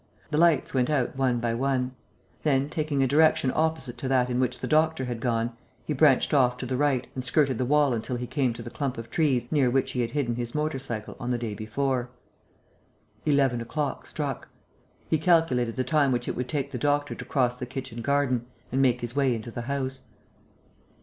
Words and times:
The 0.31 0.37
lights 0.39 0.73
went 0.73 0.89
out 0.89 1.15
one 1.15 1.39
by 1.39 1.53
one. 1.53 1.91
Then, 2.41 2.69
taking 2.69 3.03
a 3.03 3.07
direction 3.07 3.51
opposite 3.53 3.99
to 3.99 4.07
that 4.07 4.31
in 4.31 4.39
which 4.39 4.59
the 4.59 4.67
doctor 4.67 5.05
had 5.05 5.19
gone, 5.21 5.55
he 5.85 5.93
branched 5.93 6.33
off 6.33 6.57
to 6.57 6.65
the 6.65 6.75
right 6.75 7.05
and 7.13 7.23
skirted 7.23 7.59
the 7.59 7.65
wall 7.67 7.93
until 7.93 8.15
he 8.15 8.25
came 8.25 8.51
to 8.53 8.63
the 8.63 8.71
clump 8.71 8.97
of 8.97 9.11
trees 9.11 9.47
near 9.51 9.69
which 9.69 9.91
he 9.91 10.01
had 10.01 10.09
hidden 10.09 10.37
his 10.37 10.55
motor 10.55 10.79
cycle 10.79 11.15
on 11.19 11.29
the 11.29 11.37
day 11.37 11.53
before. 11.53 12.09
Eleven 13.27 13.61
o'clock 13.61 14.07
struck. 14.07 14.47
He 15.07 15.19
calculated 15.19 15.75
the 15.75 15.83
time 15.83 16.11
which 16.11 16.27
it 16.27 16.35
would 16.35 16.49
take 16.49 16.71
the 16.71 16.79
doctor 16.79 17.13
to 17.13 17.23
cross 17.23 17.55
the 17.55 17.67
kitchen 17.67 18.01
garden 18.01 18.47
and 18.71 18.81
make 18.81 19.01
his 19.01 19.15
way 19.15 19.35
into 19.35 19.51
the 19.51 19.61
house. 19.69 20.05